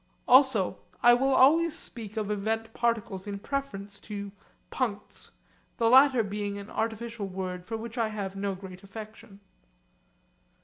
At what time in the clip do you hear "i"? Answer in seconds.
1.03-1.13, 7.99-8.07